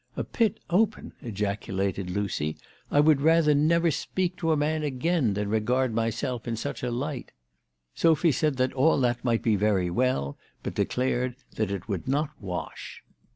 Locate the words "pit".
0.23-0.59